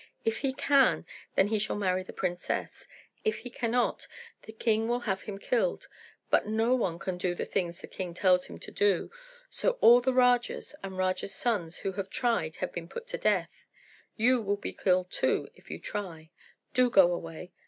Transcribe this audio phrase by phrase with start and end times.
[0.25, 1.05] If he can,
[1.35, 2.87] then he shall marry the princess;
[3.23, 4.07] if he cannot,
[4.41, 5.87] the king will have him killed.
[6.31, 9.11] But no one can do the things the king tells him to do;
[9.51, 13.67] so all the Rajas and Rajas' sons who have tried have been put to death.
[14.15, 16.31] You will be killed too, if you try.
[16.73, 17.51] Do go away."